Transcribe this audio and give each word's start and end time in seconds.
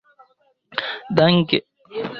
danke 1.15 1.61